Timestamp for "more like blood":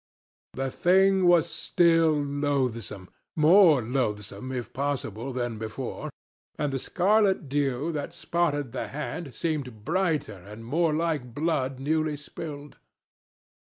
10.65-11.79